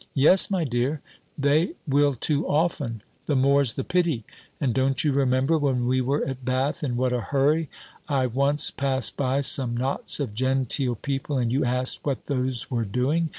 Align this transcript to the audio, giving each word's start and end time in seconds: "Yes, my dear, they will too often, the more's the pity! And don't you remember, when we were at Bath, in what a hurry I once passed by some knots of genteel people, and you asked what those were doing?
"Yes, 0.15 0.49
my 0.49 0.63
dear, 0.63 0.99
they 1.37 1.73
will 1.87 2.15
too 2.15 2.47
often, 2.47 3.03
the 3.27 3.35
more's 3.35 3.75
the 3.75 3.83
pity! 3.83 4.25
And 4.59 4.73
don't 4.73 5.03
you 5.03 5.13
remember, 5.13 5.59
when 5.59 5.85
we 5.85 6.01
were 6.01 6.25
at 6.25 6.43
Bath, 6.43 6.83
in 6.83 6.97
what 6.97 7.13
a 7.13 7.21
hurry 7.21 7.69
I 8.07 8.25
once 8.25 8.71
passed 8.71 9.15
by 9.15 9.41
some 9.41 9.77
knots 9.77 10.19
of 10.19 10.33
genteel 10.33 10.95
people, 10.95 11.37
and 11.37 11.51
you 11.51 11.63
asked 11.63 12.03
what 12.03 12.25
those 12.25 12.71
were 12.71 12.83
doing? 12.83 13.29